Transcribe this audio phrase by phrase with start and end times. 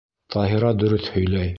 [0.35, 1.49] Таһира дөрөҫ һөйләй!